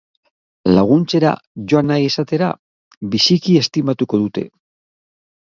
[0.77, 1.33] Laguntzera
[1.73, 2.49] joan nahi izatera,
[3.17, 4.47] biziki estimatuko dute!